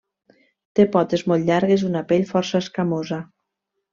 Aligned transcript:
Té 0.77 0.85
potes 0.95 1.23
molt 1.31 1.45
llargues 1.51 1.85
i 1.85 1.87
una 1.91 2.03
pell 2.13 2.25
força 2.31 2.63
escamosa. 2.65 3.21